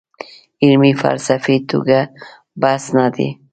علمي 0.63 0.91
فلسفي 1.01 1.57
توګه 1.69 1.99
بحث 2.61 2.83
نه 2.97 3.07
دی. 3.15 3.29